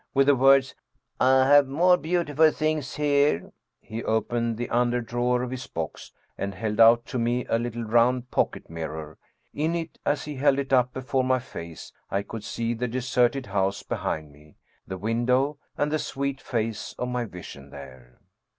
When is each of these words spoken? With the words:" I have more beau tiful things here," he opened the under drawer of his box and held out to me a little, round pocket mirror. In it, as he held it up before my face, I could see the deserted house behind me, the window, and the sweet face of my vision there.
With 0.15 0.25
the 0.25 0.35
words:" 0.35 0.73
I 1.19 1.45
have 1.45 1.67
more 1.67 1.95
beau 1.95 2.23
tiful 2.23 2.49
things 2.49 2.95
here," 2.95 3.51
he 3.79 4.03
opened 4.03 4.57
the 4.57 4.67
under 4.71 4.99
drawer 4.99 5.43
of 5.43 5.51
his 5.51 5.67
box 5.67 6.11
and 6.39 6.55
held 6.55 6.79
out 6.79 7.05
to 7.05 7.19
me 7.19 7.45
a 7.45 7.59
little, 7.59 7.83
round 7.83 8.31
pocket 8.31 8.67
mirror. 8.67 9.19
In 9.53 9.75
it, 9.75 9.99
as 10.03 10.23
he 10.25 10.37
held 10.37 10.57
it 10.57 10.73
up 10.73 10.91
before 10.91 11.23
my 11.23 11.37
face, 11.37 11.93
I 12.09 12.23
could 12.23 12.43
see 12.43 12.73
the 12.73 12.87
deserted 12.87 13.45
house 13.45 13.83
behind 13.83 14.31
me, 14.31 14.55
the 14.87 14.97
window, 14.97 15.59
and 15.77 15.91
the 15.91 15.99
sweet 15.99 16.41
face 16.41 16.95
of 16.97 17.07
my 17.09 17.25
vision 17.25 17.69
there. 17.69 18.21